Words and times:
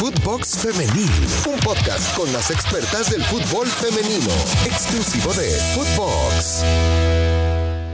Footbox 0.00 0.56
Femenil, 0.56 1.28
un 1.46 1.60
podcast 1.60 2.16
con 2.16 2.32
las 2.32 2.50
expertas 2.50 3.10
del 3.10 3.22
fútbol 3.22 3.66
femenino, 3.66 4.32
exclusivo 4.64 5.30
de 5.34 5.50
Footbox. 5.74 6.64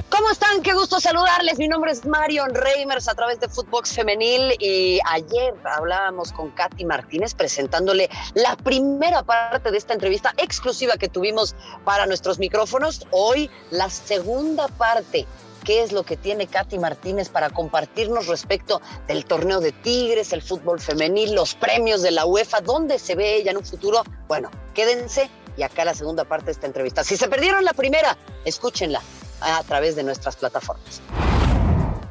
¿Cómo 0.08 0.30
están? 0.30 0.62
Qué 0.62 0.72
gusto 0.72 1.00
saludarles. 1.00 1.58
Mi 1.58 1.66
nombre 1.66 1.90
es 1.90 2.06
Marion 2.06 2.54
Reimers 2.54 3.08
a 3.08 3.16
través 3.16 3.40
de 3.40 3.48
Footbox 3.48 3.92
Femenil 3.92 4.54
y 4.60 5.00
ayer 5.04 5.52
hablábamos 5.64 6.30
con 6.30 6.50
Katy 6.52 6.84
Martínez 6.84 7.34
presentándole 7.34 8.08
la 8.34 8.56
primera 8.56 9.24
parte 9.24 9.72
de 9.72 9.78
esta 9.78 9.92
entrevista 9.92 10.32
exclusiva 10.36 10.94
que 10.98 11.08
tuvimos 11.08 11.56
para 11.84 12.06
nuestros 12.06 12.38
micrófonos. 12.38 13.04
Hoy 13.10 13.50
la 13.72 13.90
segunda 13.90 14.68
parte 14.68 15.26
qué 15.66 15.82
es 15.82 15.90
lo 15.90 16.04
que 16.04 16.16
tiene 16.16 16.46
Katy 16.46 16.78
Martínez 16.78 17.28
para 17.28 17.50
compartirnos 17.50 18.28
respecto 18.28 18.80
del 19.08 19.24
torneo 19.24 19.60
de 19.60 19.72
Tigres, 19.72 20.32
el 20.32 20.40
fútbol 20.40 20.80
femenil, 20.80 21.34
los 21.34 21.56
premios 21.56 22.02
de 22.02 22.12
la 22.12 22.24
UEFA, 22.24 22.60
dónde 22.60 23.00
se 23.00 23.16
ve 23.16 23.34
ella 23.34 23.50
en 23.50 23.56
un 23.56 23.64
futuro. 23.64 24.04
Bueno, 24.28 24.48
quédense 24.74 25.28
y 25.56 25.64
acá 25.64 25.84
la 25.84 25.94
segunda 25.94 26.24
parte 26.24 26.46
de 26.46 26.52
esta 26.52 26.68
entrevista. 26.68 27.02
Si 27.02 27.16
se 27.16 27.26
perdieron 27.26 27.64
la 27.64 27.72
primera, 27.72 28.16
escúchenla 28.44 29.02
a 29.40 29.62
través 29.64 29.96
de 29.96 30.04
nuestras 30.04 30.36
plataformas. 30.36 31.02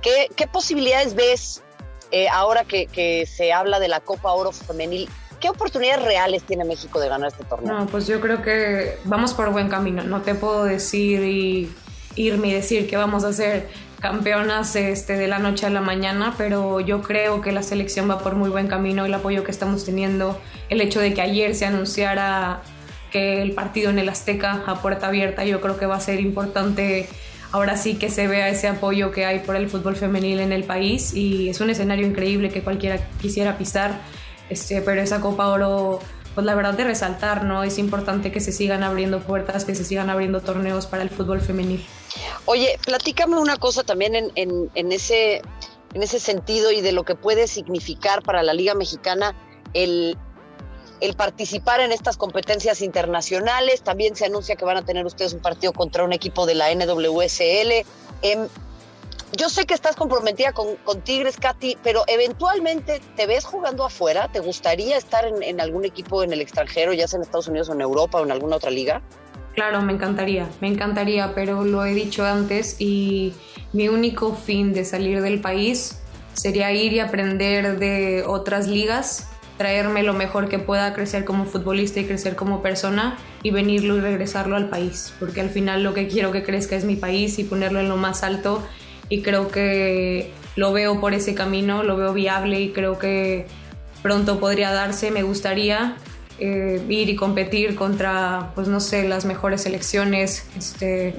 ¿Qué, 0.02 0.48
posibilidades 0.52 1.16
ves 1.16 1.64
eh, 2.12 2.28
ahora 2.28 2.66
que, 2.66 2.88
que 2.88 3.26
se 3.26 3.54
habla 3.54 3.80
de 3.80 3.88
la 3.88 4.02
Copa 4.02 4.34
Oro 4.34 4.52
Femenil 4.52 5.10
¿Qué 5.40 5.50
oportunidades 5.50 6.04
reales 6.04 6.44
tiene 6.44 6.64
México 6.64 7.00
de 7.00 7.10
ganar 7.10 7.28
este 7.28 7.44
torneo? 7.44 7.74
No, 7.74 7.86
pues 7.88 8.08
yo 8.08 8.22
creo 8.22 8.42
que 8.42 8.98
vamos 9.04 9.34
por 9.34 9.52
buen 9.52 9.70
camino. 9.70 10.02
No 10.04 10.22
te 10.22 10.34
puedo 10.34 10.64
decir 10.64 11.22
y 11.24 11.76
irme 12.16 12.50
y 12.50 12.54
decir 12.54 12.88
que 12.88 12.98
vamos 12.98 13.24
a 13.24 13.34
ser 13.34 13.68
campeonas 14.00 14.76
este, 14.76 15.18
de 15.18 15.28
la 15.28 15.40
noche 15.40 15.66
a 15.66 15.70
la 15.70 15.82
mañana, 15.82 16.36
pero 16.38 16.80
yo 16.80 17.02
creo 17.02 17.42
que 17.42 17.52
la 17.52 17.64
selección 17.64 18.10
va 18.10 18.20
por 18.20 18.36
muy 18.36 18.50
buen 18.50 18.68
camino, 18.68 19.06
el 19.06 19.14
apoyo 19.14 19.44
que 19.44 19.52
estamos 19.52 19.86
teniendo, 19.86 20.40
el 20.70 20.82
hecho 20.82 21.00
de 21.00 21.14
que 21.14 21.22
ayer 21.22 21.56
se 21.56 21.66
anunciara 21.66 22.62
que 23.12 23.42
el 23.42 23.54
partido 23.54 23.90
en 23.90 23.98
el 23.98 24.10
Azteca 24.10 24.64
a 24.68 24.82
puerta 24.82 25.08
abierta, 25.08 25.46
yo 25.46 25.62
creo 25.62 25.78
que 25.78 25.86
va 25.86 25.96
a 25.96 26.00
ser 26.00 26.20
importante 26.20 27.08
ahora 27.52 27.78
sí 27.78 27.96
que 27.96 28.10
se 28.10 28.28
vea 28.28 28.50
ese 28.50 28.68
apoyo 28.68 29.12
que 29.12 29.26
hay 29.26 29.40
por 29.40 29.56
el 29.56 29.70
fútbol 29.70 29.96
femenil 29.96 30.40
en 30.40 30.52
el 30.52 30.66
país 30.66 31.14
y 31.14 31.50
es 31.50 31.62
un 31.62 31.70
escenario 31.70 32.06
increíble 32.06 32.50
que 32.50 32.62
cualquiera 32.62 33.00
quisiera 33.22 33.58
pisar, 33.58 34.02
este, 34.50 34.82
pero 34.82 35.02
esa 35.02 35.22
Copa 35.22 35.48
Oro 35.48 36.00
pues 36.36 36.46
la 36.46 36.54
verdad 36.54 36.74
de 36.74 36.84
resaltar, 36.84 37.46
¿no? 37.46 37.64
Es 37.64 37.80
importante 37.80 38.32
que 38.32 38.42
se 38.42 38.52
sigan 38.52 38.84
abriendo 38.84 39.22
puertas, 39.22 39.64
que 39.64 39.74
se 39.74 39.86
sigan 39.86 40.10
abriendo 40.10 40.42
torneos 40.42 40.86
para 40.86 41.02
el 41.02 41.10
fútbol 41.10 41.40
femenil. 41.40 41.84
Oye, 42.44 42.78
platícame 42.86 43.38
una 43.38 43.56
cosa 43.56 43.84
también 43.84 44.16
en, 44.16 44.32
en, 44.36 44.92
ese, 44.92 45.42
en 45.94 46.04
ese 46.04 46.20
sentido 46.20 46.72
y 46.72 46.82
de 46.82 46.92
lo 46.92 47.04
que 47.04 47.16
puede 47.16 47.48
significar 47.48 48.22
para 48.22 48.44
la 48.44 48.54
Liga 48.54 48.76
Mexicana 48.76 49.34
el, 49.74 50.18
el 51.00 51.16
participar 51.16 51.80
en 51.80 51.94
estas 51.94 52.18
competencias 52.18 52.82
internacionales. 52.82 53.82
También 53.82 54.18
se 54.18 54.26
anuncia 54.26 54.58
que 54.58 54.66
van 54.66 54.78
a 54.78 54.86
tener 54.86 55.06
ustedes 55.06 55.34
un 55.34 55.42
partido 55.42 55.72
contra 55.72 56.04
un 56.04 56.12
equipo 56.12 56.46
de 56.46 56.56
la 56.56 56.74
NWSL. 56.76 57.86
Yo 59.34 59.50
sé 59.50 59.66
que 59.66 59.74
estás 59.74 59.96
comprometida 59.96 60.54
con, 60.54 60.78
Tigres, 61.04 61.38
Katy, 61.38 61.78
pero 61.84 62.04
eventualmente 62.08 63.02
te 63.16 63.26
ves 63.26 63.44
jugando 63.44 63.84
afuera. 63.84 64.30
¿Te 64.32 64.40
gustaría 64.40 64.98
estar 64.98 65.26
en, 65.26 65.60
algún 65.60 65.84
equipo 65.84 66.24
en 66.24 66.32
el 66.32 66.42
extranjero, 66.42 66.94
ya 66.94 67.08
sea 67.08 67.18
en 67.18 67.24
Estados 67.24 67.48
Unidos 67.48 67.70
o 67.70 67.74
en 67.74 67.82
Europa 67.82 68.20
o 68.20 68.24
en 68.24 68.32
alguna 68.32 68.58
otra 68.58 68.70
liga? 68.70 69.02
Claro, 69.54 69.82
me 69.82 69.94
encantaría, 69.94 70.48
me 70.62 70.68
encantaría, 70.68 71.34
pero 71.34 71.64
lo 71.64 71.86
he 71.86 71.94
dicho 71.94 72.26
antes 72.26 72.80
y 72.80 73.34
mi 73.74 73.88
único 73.88 74.36
fin 74.36 74.74
de 74.74 74.86
salir 74.86 75.22
del 75.22 75.42
país 75.42 76.00
sería 76.34 76.72
ir 76.74 76.94
y 76.94 77.00
aprender 77.00 77.80
de 77.80 78.24
otras 78.28 78.68
ligas, 78.68 79.30
traerme 79.58 80.04
lo 80.04 80.14
mejor 80.14 80.50
que 80.50 80.60
pueda, 80.60 80.94
crecer 80.94 81.24
como 81.24 81.46
futbolista 81.46 82.02
y 82.02 82.06
crecer 82.06 82.36
como 82.36 82.62
persona 82.62 83.18
y 83.44 83.52
venirlo 83.52 83.96
y 83.96 84.02
regresarlo 84.02 84.58
al 84.58 84.70
país, 84.70 85.14
porque 85.20 85.40
al 85.40 85.50
final 85.50 85.84
lo 85.84 85.94
que 85.94 86.08
quiero 86.08 86.34
que 86.34 86.44
crezca 86.44 86.76
es 86.76 86.84
mi 86.84 86.98
país 86.98 87.40
y 87.40 87.46
ponerlo 87.46 87.80
en 87.80 87.88
lo 87.88 87.96
más 87.96 88.24
alto 88.24 88.62
y 89.10 89.22
creo 89.22 89.50
que 89.50 90.32
lo 90.56 90.72
veo 90.74 91.00
por 91.00 91.14
ese 91.14 91.36
camino, 91.36 91.84
lo 91.84 91.98
veo 91.98 92.14
viable 92.14 92.62
y 92.62 92.70
creo 92.70 92.98
que 92.98 93.46
pronto 94.02 94.40
podría 94.40 94.72
darse, 94.72 95.12
me 95.12 95.24
gustaría 95.24 95.98
eh, 96.40 96.82
ir 96.90 97.10
y 97.10 97.16
competir 97.16 97.76
contra, 97.76 98.52
pues 98.56 98.68
no 98.68 98.80
sé, 98.80 99.08
las 99.08 99.26
mejores 99.26 99.62
selecciones, 99.62 100.46
este, 100.58 101.16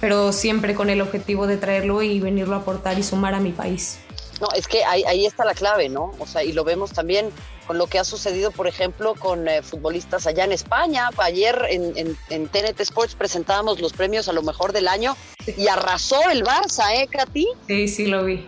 pero 0.00 0.32
siempre 0.32 0.74
con 0.74 0.90
el 0.90 1.00
objetivo 1.00 1.46
de 1.46 1.56
traerlo 1.56 2.02
y 2.02 2.20
venirlo 2.20 2.54
a 2.54 2.58
aportar 2.58 2.98
y 2.98 3.02
sumar 3.02 3.34
a 3.34 3.40
mi 3.40 3.52
país. 3.52 3.98
No, 4.44 4.54
es 4.54 4.68
que 4.68 4.84
ahí, 4.84 5.02
ahí 5.04 5.24
está 5.24 5.42
la 5.46 5.54
clave, 5.54 5.88
¿no? 5.88 6.12
O 6.18 6.26
sea, 6.26 6.44
y 6.44 6.52
lo 6.52 6.64
vemos 6.64 6.92
también 6.92 7.30
con 7.66 7.78
lo 7.78 7.86
que 7.86 7.98
ha 7.98 8.04
sucedido, 8.04 8.50
por 8.50 8.66
ejemplo, 8.66 9.14
con 9.14 9.48
eh, 9.48 9.62
futbolistas 9.62 10.26
allá 10.26 10.44
en 10.44 10.52
España. 10.52 11.08
Ayer 11.16 11.56
en, 11.70 12.14
en, 12.28 12.48
TNT 12.48 12.78
Sports 12.80 13.14
presentábamos 13.14 13.80
los 13.80 13.94
premios 13.94 14.28
a 14.28 14.34
lo 14.34 14.42
mejor 14.42 14.74
del 14.74 14.86
año 14.86 15.16
y 15.56 15.66
arrasó 15.68 16.20
el 16.30 16.44
Barça, 16.44 16.92
¿eh, 16.94 17.08
Katy? 17.10 17.48
Sí, 17.66 17.88
sí 17.88 18.06
lo 18.06 18.26
vi. 18.26 18.46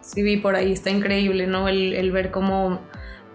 Sí 0.00 0.22
vi 0.22 0.36
por 0.36 0.54
ahí, 0.54 0.70
está 0.70 0.90
increíble, 0.90 1.48
¿no? 1.48 1.66
El, 1.66 1.92
el 1.94 2.12
ver 2.12 2.30
cómo 2.30 2.80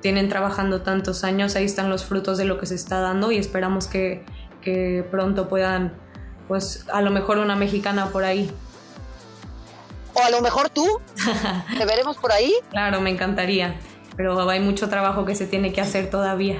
tienen 0.01 0.29
trabajando 0.29 0.83
tantos 0.83 1.25
años, 1.25 1.57
ahí 1.57 1.65
están 1.65 1.89
los 1.89 2.05
frutos 2.05 2.37
de 2.37 2.45
lo 2.45 2.57
que 2.57 2.67
se 2.67 2.75
está 2.75 3.01
dando 3.01 3.33
y 3.33 3.37
esperamos 3.37 3.87
que, 3.87 4.23
que 4.61 5.05
pronto 5.11 5.49
puedan, 5.49 5.93
pues 6.47 6.85
a 6.87 7.01
lo 7.01 7.11
mejor 7.11 7.39
una 7.39 7.57
mexicana 7.57 8.11
por 8.11 8.23
ahí. 8.23 8.49
O 10.17 10.23
a 10.23 10.29
lo 10.29 10.41
mejor 10.41 10.69
tú, 10.69 10.85
¿te 11.77 11.85
veremos 11.85 12.17
por 12.17 12.31
ahí? 12.31 12.53
Claro, 12.71 13.01
me 13.01 13.09
encantaría 13.09 13.77
pero 14.17 14.49
hay 14.49 14.59
mucho 14.59 14.89
trabajo 14.89 15.23
que 15.23 15.35
se 15.35 15.45
tiene 15.45 15.71
que 15.71 15.79
hacer 15.79 16.09
todavía. 16.09 16.59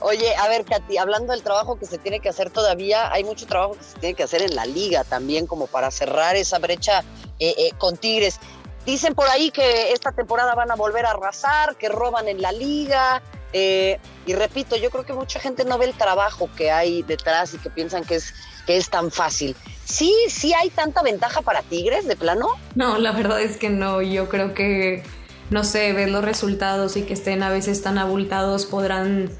Oye, 0.00 0.36
a 0.36 0.48
ver, 0.48 0.66
Katy, 0.66 0.98
hablando 0.98 1.32
del 1.32 1.42
trabajo 1.42 1.78
que 1.78 1.86
se 1.86 1.96
tiene 1.96 2.20
que 2.20 2.28
hacer 2.28 2.50
todavía, 2.50 3.10
hay 3.10 3.24
mucho 3.24 3.46
trabajo 3.46 3.72
que 3.72 3.84
se 3.84 3.98
tiene 3.98 4.14
que 4.14 4.22
hacer 4.22 4.42
en 4.42 4.54
la 4.54 4.66
liga 4.66 5.02
también, 5.02 5.46
como 5.46 5.66
para 5.66 5.90
cerrar 5.90 6.36
esa 6.36 6.58
brecha 6.58 7.00
eh, 7.38 7.54
eh, 7.56 7.70
con 7.78 7.96
Tigres. 7.96 8.38
Dicen 8.84 9.14
por 9.14 9.26
ahí 9.30 9.50
que 9.50 9.92
esta 9.92 10.12
temporada 10.12 10.54
van 10.54 10.70
a 10.70 10.74
volver 10.74 11.06
a 11.06 11.12
arrasar, 11.12 11.76
que 11.76 11.88
roban 11.88 12.28
en 12.28 12.42
la 12.42 12.52
liga. 12.52 13.22
Eh, 13.54 13.98
y 14.26 14.34
repito, 14.34 14.76
yo 14.76 14.90
creo 14.90 15.06
que 15.06 15.14
mucha 15.14 15.40
gente 15.40 15.64
no 15.64 15.78
ve 15.78 15.86
el 15.86 15.94
trabajo 15.94 16.50
que 16.54 16.70
hay 16.70 17.02
detrás 17.02 17.54
y 17.54 17.58
que 17.58 17.70
piensan 17.70 18.04
que 18.04 18.16
es, 18.16 18.34
que 18.66 18.76
es 18.76 18.90
tan 18.90 19.10
fácil. 19.10 19.56
¿Sí, 19.84 20.12
sí 20.28 20.52
hay 20.54 20.70
tanta 20.70 21.02
ventaja 21.02 21.42
para 21.42 21.62
Tigres 21.62 22.06
de 22.06 22.16
plano? 22.16 22.48
No, 22.74 22.98
la 22.98 23.12
verdad 23.12 23.40
es 23.40 23.56
que 23.56 23.70
no. 23.70 24.02
Yo 24.02 24.28
creo 24.28 24.54
que 24.54 25.02
no 25.50 25.64
sé, 25.64 25.92
ver 25.92 26.10
los 26.10 26.24
resultados 26.24 26.96
y 26.96 27.02
que 27.02 27.12
estén 27.12 27.42
a 27.42 27.50
veces 27.50 27.82
tan 27.82 27.98
abultados, 27.98 28.66
podrán 28.66 29.30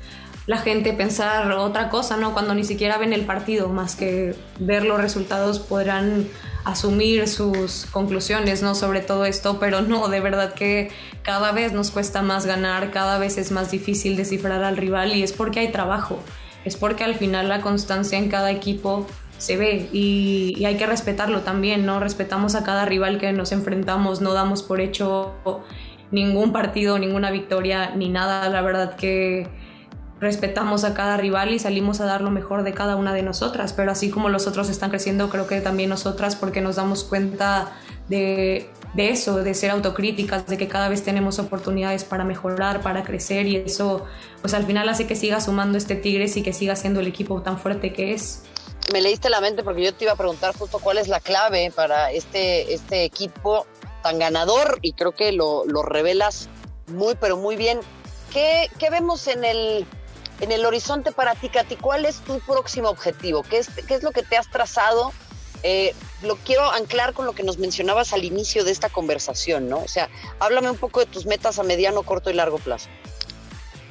la 0.46 0.58
gente 0.58 0.92
pensar 0.92 1.50
otra 1.52 1.88
cosa, 1.88 2.16
¿no? 2.16 2.34
Cuando 2.34 2.54
ni 2.54 2.64
siquiera 2.64 2.98
ven 2.98 3.12
el 3.12 3.24
partido, 3.24 3.68
más 3.68 3.96
que 3.96 4.36
ver 4.58 4.84
los 4.84 5.00
resultados 5.00 5.58
podrán 5.58 6.28
asumir 6.64 7.28
sus 7.28 7.86
conclusiones, 7.86 8.62
¿no? 8.62 8.74
Sobre 8.74 9.00
todo 9.00 9.24
esto, 9.24 9.58
pero 9.58 9.80
no, 9.80 10.08
de 10.08 10.20
verdad 10.20 10.54
que 10.54 10.90
cada 11.22 11.52
vez 11.52 11.72
nos 11.72 11.90
cuesta 11.90 12.20
más 12.22 12.44
ganar, 12.44 12.90
cada 12.90 13.18
vez 13.18 13.38
es 13.38 13.50
más 13.50 13.70
difícil 13.70 14.16
descifrar 14.16 14.62
al 14.62 14.76
rival 14.76 15.14
y 15.14 15.22
es 15.22 15.32
porque 15.32 15.60
hay 15.60 15.72
trabajo, 15.72 16.18
es 16.66 16.76
porque 16.76 17.04
al 17.04 17.14
final 17.14 17.48
la 17.48 17.62
constancia 17.62 18.18
en 18.18 18.28
cada 18.28 18.50
equipo 18.50 19.06
se 19.38 19.56
ve 19.56 19.88
y, 19.92 20.64
hay 20.64 20.76
que 20.76 20.86
respetarlo 20.86 21.40
también, 21.40 21.84
¿no? 21.86 22.00
Respetamos 22.00 22.54
a 22.54 22.64
cada 22.64 22.84
rival 22.84 23.18
que 23.18 23.32
nos 23.32 23.52
enfrentamos, 23.52 24.20
no 24.20 24.32
damos 24.32 24.62
por 24.62 24.80
hecho 24.80 25.34
ningún 26.10 26.52
partido, 26.52 26.98
ninguna 26.98 27.30
victoria, 27.30 27.94
ni 27.94 28.08
nada. 28.08 28.48
La 28.48 28.62
verdad 28.62 28.96
que 28.96 29.48
respetamos 30.20 30.84
a 30.84 30.94
cada 30.94 31.16
rival 31.16 31.52
y 31.52 31.58
salimos 31.58 32.00
a 32.00 32.06
dar 32.06 32.22
lo 32.22 32.30
mejor 32.30 32.62
de 32.62 32.72
cada 32.72 32.96
una 32.96 33.12
de 33.12 33.22
nosotras. 33.22 33.72
Pero 33.72 33.90
así 33.90 34.10
como 34.10 34.28
los 34.28 34.46
otros 34.46 34.70
están 34.70 34.90
creciendo, 34.90 35.28
creo 35.28 35.46
que 35.46 35.60
también 35.60 35.90
nosotras, 35.90 36.36
porque 36.36 36.60
nos 36.60 36.76
damos 36.76 37.04
cuenta 37.04 37.72
de, 38.08 38.70
de 38.94 39.10
eso, 39.10 39.42
de 39.42 39.54
ser 39.54 39.70
autocríticas, 39.70 40.46
de 40.46 40.56
que 40.56 40.68
cada 40.68 40.88
vez 40.88 41.02
tenemos 41.02 41.38
oportunidades 41.38 42.04
para 42.04 42.24
mejorar, 42.24 42.80
para 42.80 43.02
crecer 43.02 43.46
y 43.46 43.56
eso, 43.56 44.04
pues 44.40 44.54
al 44.54 44.64
final 44.64 44.88
hace 44.88 45.06
que 45.06 45.16
siga 45.16 45.40
sumando 45.40 45.76
este 45.76 45.96
Tigres 45.96 46.36
y 46.36 46.42
que 46.42 46.52
siga 46.52 46.76
siendo 46.76 47.00
el 47.00 47.06
equipo 47.06 47.42
tan 47.42 47.58
fuerte 47.58 47.92
que 47.92 48.14
es. 48.14 48.44
Me 48.92 49.00
leíste 49.00 49.30
la 49.30 49.40
mente 49.40 49.62
porque 49.62 49.82
yo 49.82 49.94
te 49.94 50.04
iba 50.04 50.12
a 50.12 50.16
preguntar 50.16 50.56
justo 50.56 50.78
cuál 50.78 50.98
es 50.98 51.08
la 51.08 51.20
clave 51.20 51.72
para 51.74 52.12
este, 52.12 52.74
este 52.74 53.04
equipo 53.04 53.66
tan 54.02 54.18
ganador 54.18 54.78
y 54.82 54.92
creo 54.92 55.12
que 55.12 55.32
lo, 55.32 55.64
revelas 55.82 56.48
muy, 56.86 57.14
pero 57.14 57.36
muy 57.36 57.56
bien. 57.56 57.80
¿Qué, 58.32 58.68
vemos 58.90 59.26
en 59.28 59.44
el, 59.44 59.86
en 60.40 60.52
el 60.52 60.66
horizonte 60.66 61.12
para 61.12 61.34
ti, 61.34 61.48
Katy? 61.48 61.76
¿Cuál 61.76 62.04
es 62.04 62.18
tu 62.20 62.40
próximo 62.40 62.88
objetivo? 62.90 63.42
¿Qué 63.42 63.58
es, 63.58 63.68
qué 63.88 63.94
es 63.94 64.02
lo 64.02 64.10
que 64.10 64.22
te 64.22 64.36
has 64.36 64.50
trazado? 64.50 65.12
Eh, 65.62 65.94
lo 66.22 66.36
quiero 66.36 66.70
anclar 66.70 67.14
con 67.14 67.24
lo 67.24 67.32
que 67.32 67.42
nos 67.42 67.56
mencionabas 67.56 68.12
al 68.12 68.24
inicio 68.24 68.64
de 68.64 68.70
esta 68.70 68.90
conversación, 68.90 69.70
¿no? 69.70 69.78
O 69.78 69.88
sea, 69.88 70.10
háblame 70.38 70.70
un 70.70 70.76
poco 70.76 71.00
de 71.00 71.06
tus 71.06 71.24
metas 71.24 71.58
a 71.58 71.62
mediano, 71.62 72.02
corto 72.02 72.28
y 72.28 72.34
largo 72.34 72.58
plazo. 72.58 72.90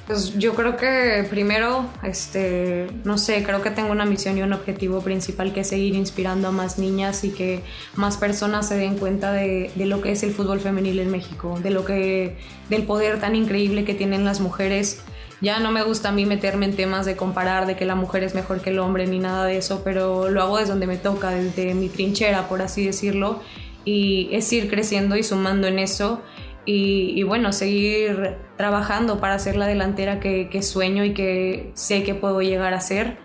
Pues 0.07 0.37
yo 0.37 0.53
creo 0.53 0.75
que 0.75 1.25
primero, 1.29 1.85
este, 2.03 2.87
no 3.05 3.17
sé, 3.17 3.41
creo 3.41 3.61
que 3.61 3.71
tengo 3.71 3.89
una 3.91 4.05
misión 4.05 4.37
y 4.37 4.41
un 4.41 4.51
objetivo 4.51 4.99
principal 4.99 5.53
que 5.53 5.61
es 5.61 5.67
seguir 5.69 5.95
inspirando 5.95 6.49
a 6.49 6.51
más 6.51 6.77
niñas 6.77 7.23
y 7.23 7.31
que 7.31 7.61
más 7.95 8.17
personas 8.17 8.67
se 8.67 8.75
den 8.75 8.97
cuenta 8.97 9.31
de, 9.31 9.71
lo 9.77 10.01
que 10.01 10.11
es 10.11 10.23
el 10.23 10.31
fútbol 10.31 10.59
femenil 10.59 10.99
en 10.99 11.09
México, 11.09 11.57
de 11.63 11.69
lo 11.69 11.85
que, 11.85 12.35
del 12.69 12.83
poder 12.83 13.21
tan 13.21 13.33
increíble 13.33 13.85
que 13.85 13.93
tienen 13.93 14.25
las 14.25 14.41
mujeres. 14.41 15.01
Ya 15.39 15.59
no 15.59 15.71
me 15.71 15.83
gusta 15.83 16.09
a 16.09 16.11
mí 16.11 16.25
meterme 16.25 16.65
en 16.65 16.75
temas 16.75 17.05
de 17.05 17.15
comparar, 17.15 17.65
de 17.65 17.77
que 17.77 17.85
la 17.85 17.95
mujer 17.95 18.23
es 18.23 18.35
mejor 18.35 18.59
que 18.59 18.71
el 18.71 18.79
hombre 18.79 19.07
ni 19.07 19.19
nada 19.19 19.45
de 19.45 19.57
eso, 19.57 19.83
pero 19.85 20.29
lo 20.29 20.41
hago 20.41 20.57
desde 20.57 20.71
donde 20.71 20.87
me 20.87 20.97
toca, 20.97 21.29
desde 21.29 21.75
mi 21.75 21.87
trinchera, 21.87 22.49
por 22.49 22.61
así 22.61 22.85
decirlo, 22.85 23.41
y 23.85 24.27
es 24.33 24.51
ir 24.51 24.69
creciendo 24.69 25.15
y 25.15 25.23
sumando 25.23 25.67
en 25.67 25.79
eso 25.79 26.21
y, 26.65 27.23
bueno, 27.23 27.51
seguir 27.51 28.37
trabajando 28.57 29.19
para 29.19 29.39
ser 29.39 29.55
la 29.55 29.67
delantera 29.67 30.19
que, 30.19 30.61
sueño 30.61 31.03
y 31.03 31.13
que 31.13 31.71
sé 31.73 32.03
que 32.03 32.15
puedo 32.15 32.41
llegar 32.41 32.73
a 32.73 32.79
ser. 32.79 33.17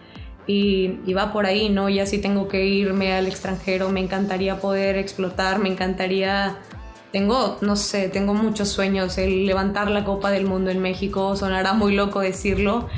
Y, 0.47 1.01
y, 1.05 1.13
va 1.13 1.33
por 1.33 1.45
ahí, 1.45 1.69
¿no? 1.69 1.91
Ya 1.91 2.07
si 2.07 2.19
tengo 2.19 2.49
que 2.49 2.65
irme 2.65 3.13
al 3.13 3.27
extranjero, 3.27 3.91
me 3.91 4.01
encantaría 4.01 4.61
poder 4.61 4.97
explotar, 4.97 5.59
me 5.59 5.69
encantaría... 5.69 6.59
Tengo, 7.13 7.57
no 7.63 7.77
sé, 7.77 8.09
tengo 8.11 8.35
muchos 8.35 8.69
sueños, 8.69 9.17
el 9.17 9.47
levantar 9.47 9.91
la 9.91 10.05
Copa 10.05 10.31
del 10.31 10.45
Mundo 10.45 10.71
en 10.71 10.81
México, 10.81 11.37
sonará 11.37 11.73
muy 11.73 11.95
loco 11.95 12.21
decirlo, 12.21 12.89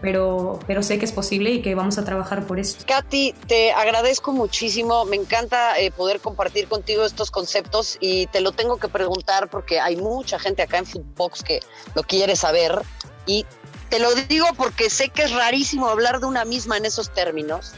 pero, 0.00 0.58
pero 0.66 0.82
sé 0.82 0.98
que 0.98 1.04
es 1.04 1.12
posible 1.12 1.50
y 1.50 1.62
que 1.62 1.74
vamos 1.74 1.98
a 1.98 2.04
trabajar 2.04 2.46
por 2.46 2.58
eso. 2.58 2.78
Katy, 2.86 3.34
te 3.46 3.72
agradezco 3.72 4.32
muchísimo, 4.32 5.04
me 5.04 5.16
encanta 5.16 5.78
eh, 5.78 5.90
poder 5.90 6.20
compartir 6.20 6.68
contigo 6.68 7.04
estos 7.04 7.30
conceptos 7.30 7.96
y 8.00 8.26
te 8.26 8.40
lo 8.40 8.52
tengo 8.52 8.78
que 8.78 8.88
preguntar 8.88 9.48
porque 9.48 9.80
hay 9.80 9.96
mucha 9.96 10.38
gente 10.38 10.62
acá 10.62 10.78
en 10.78 10.86
Footbox 10.86 11.42
que 11.42 11.60
lo 11.94 12.02
quiere 12.02 12.36
saber 12.36 12.80
y 13.26 13.46
te 13.88 13.98
lo 13.98 14.14
digo 14.14 14.46
porque 14.56 14.90
sé 14.90 15.08
que 15.08 15.22
es 15.22 15.32
rarísimo 15.32 15.88
hablar 15.88 16.20
de 16.20 16.26
una 16.26 16.44
misma 16.44 16.76
en 16.76 16.84
esos 16.84 17.12
términos, 17.12 17.72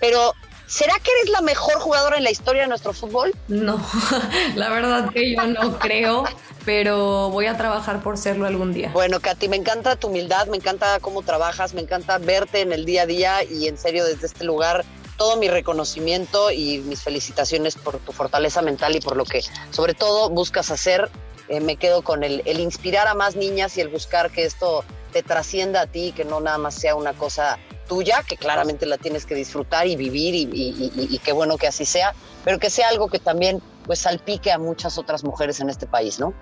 pero 0.00 0.32
¿Será 0.70 0.94
que 1.02 1.10
eres 1.18 1.30
la 1.30 1.40
mejor 1.40 1.80
jugadora 1.80 2.16
en 2.16 2.22
la 2.22 2.30
historia 2.30 2.62
de 2.62 2.68
nuestro 2.68 2.92
fútbol? 2.92 3.34
No, 3.48 3.84
la 4.54 4.68
verdad 4.68 5.10
que 5.10 5.34
yo 5.34 5.44
no 5.48 5.76
creo, 5.80 6.22
pero 6.64 7.30
voy 7.30 7.46
a 7.46 7.56
trabajar 7.56 8.02
por 8.02 8.18
serlo 8.18 8.46
algún 8.46 8.72
día. 8.72 8.90
Bueno, 8.92 9.20
Katy, 9.20 9.48
me 9.48 9.56
encanta 9.56 9.96
tu 9.96 10.08
humildad, 10.08 10.46
me 10.48 10.56
encanta 10.56 10.98
cómo 11.00 11.22
trabajas, 11.22 11.74
me 11.74 11.80
encanta 11.80 12.18
verte 12.18 12.60
en 12.60 12.72
el 12.72 12.84
día 12.84 13.02
a 13.02 13.06
día 13.06 13.44
y 13.44 13.68
en 13.68 13.78
serio 13.78 14.04
desde 14.04 14.26
este 14.26 14.44
lugar 14.44 14.84
todo 15.16 15.36
mi 15.36 15.48
reconocimiento 15.48 16.50
y 16.50 16.78
mis 16.78 17.02
felicitaciones 17.02 17.76
por 17.76 17.98
tu 17.98 18.12
fortaleza 18.12 18.62
mental 18.62 18.96
y 18.96 19.00
por 19.00 19.16
lo 19.16 19.24
que 19.24 19.42
sobre 19.70 19.94
todo 19.94 20.30
buscas 20.30 20.70
hacer. 20.70 21.10
Eh, 21.48 21.60
me 21.60 21.76
quedo 21.76 22.02
con 22.02 22.22
el, 22.22 22.42
el 22.44 22.60
inspirar 22.60 23.08
a 23.08 23.14
más 23.14 23.34
niñas 23.36 23.76
y 23.76 23.80
el 23.80 23.88
buscar 23.88 24.30
que 24.30 24.44
esto 24.44 24.84
te 25.12 25.22
trascienda 25.22 25.82
a 25.82 25.86
ti, 25.86 26.12
que 26.12 26.24
no 26.24 26.40
nada 26.40 26.58
más 26.58 26.74
sea 26.74 26.94
una 26.94 27.12
cosa 27.12 27.58
tuya, 27.88 28.22
que 28.26 28.36
claramente 28.36 28.86
la 28.86 28.98
tienes 28.98 29.26
que 29.26 29.34
disfrutar 29.34 29.88
y 29.88 29.96
vivir 29.96 30.32
y, 30.34 31.18
qué 31.24 31.32
bueno 31.32 31.58
que 31.58 31.66
así 31.66 31.84
sea, 31.84 32.14
pero 32.44 32.60
que 32.60 32.70
sea 32.70 32.88
algo 32.88 33.08
que 33.08 33.18
también 33.18 33.60
pues 33.84 33.98
salpique 33.98 34.52
a 34.52 34.58
muchas 34.58 34.96
otras 34.96 35.24
mujeres 35.24 35.58
en 35.58 35.68
este 35.68 35.88
país, 35.88 36.20
¿no? 36.20 36.32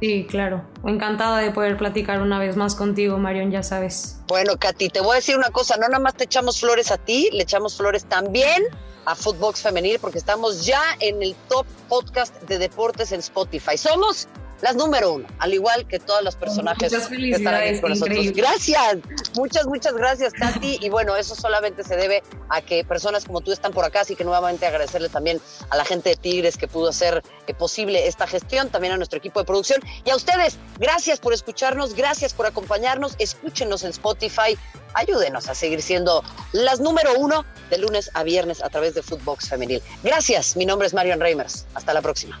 Sí, 0.00 0.26
claro. 0.28 0.62
Encantada 0.84 1.38
de 1.38 1.50
poder 1.50 1.76
platicar 1.78 2.20
una 2.20 2.38
vez 2.38 2.56
más 2.56 2.74
contigo, 2.74 3.18
Marion, 3.18 3.50
ya 3.50 3.62
sabes. 3.62 4.20
Bueno, 4.26 4.56
Katy, 4.58 4.90
te 4.90 5.00
voy 5.00 5.12
a 5.12 5.14
decir 5.16 5.36
una 5.36 5.50
cosa, 5.50 5.76
no 5.76 5.88
nada 5.88 5.98
más 5.98 6.14
te 6.14 6.24
echamos 6.24 6.60
flores 6.60 6.90
a 6.90 6.98
ti, 6.98 7.30
le 7.32 7.44
echamos 7.44 7.76
flores 7.76 8.04
también 8.04 8.62
a 9.06 9.14
Footbox 9.14 9.62
Femenil 9.62 9.98
porque 9.98 10.18
estamos 10.18 10.66
ya 10.66 10.82
en 11.00 11.22
el 11.22 11.34
top 11.48 11.64
podcast 11.88 12.34
de 12.42 12.58
deportes 12.58 13.12
en 13.12 13.20
Spotify. 13.20 13.78
Somos 13.78 14.28
las 14.60 14.76
número 14.76 15.12
uno, 15.12 15.26
al 15.38 15.54
igual 15.54 15.86
que 15.86 15.98
todos 15.98 16.22
los 16.22 16.36
personajes 16.36 16.90
que 16.90 17.30
están 17.30 17.54
aquí 17.54 17.80
con 17.80 17.90
nosotros. 17.90 18.32
Gracias, 18.32 18.98
muchas, 19.34 19.66
muchas 19.66 19.94
gracias, 19.94 20.32
Katy. 20.32 20.78
Y 20.80 20.88
bueno, 20.88 21.16
eso 21.16 21.34
solamente 21.34 21.84
se 21.84 21.96
debe 21.96 22.22
a 22.48 22.60
que 22.60 22.84
personas 22.84 23.24
como 23.24 23.40
tú 23.40 23.52
están 23.52 23.72
por 23.72 23.84
acá, 23.84 24.00
así 24.00 24.16
que 24.16 24.24
nuevamente 24.24 24.66
agradecerle 24.66 25.08
también 25.08 25.40
a 25.70 25.76
la 25.76 25.84
gente 25.84 26.10
de 26.10 26.16
Tigres 26.16 26.56
que 26.56 26.68
pudo 26.68 26.88
hacer 26.88 27.22
eh, 27.46 27.54
posible 27.54 28.06
esta 28.06 28.26
gestión, 28.26 28.70
también 28.70 28.94
a 28.94 28.96
nuestro 28.96 29.18
equipo 29.18 29.40
de 29.40 29.46
producción 29.46 29.80
y 30.04 30.10
a 30.10 30.16
ustedes. 30.16 30.56
Gracias 30.78 31.20
por 31.20 31.32
escucharnos, 31.32 31.94
gracias 31.94 32.34
por 32.34 32.46
acompañarnos, 32.46 33.14
escúchenos 33.18 33.84
en 33.84 33.90
Spotify, 33.90 34.56
ayúdenos 34.94 35.48
a 35.48 35.54
seguir 35.54 35.82
siendo 35.82 36.22
las 36.52 36.80
número 36.80 37.10
uno 37.18 37.44
de 37.70 37.78
lunes 37.78 38.10
a 38.14 38.22
viernes 38.22 38.62
a 38.62 38.68
través 38.68 38.94
de 38.94 39.02
Footbox 39.02 39.48
Femenil. 39.48 39.82
Gracias, 40.02 40.56
mi 40.56 40.66
nombre 40.66 40.86
es 40.86 40.94
Marion 40.94 41.20
Reimers. 41.20 41.66
Hasta 41.74 41.92
la 41.92 42.02
próxima. 42.02 42.40